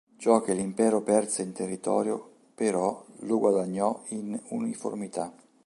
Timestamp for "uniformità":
4.47-5.31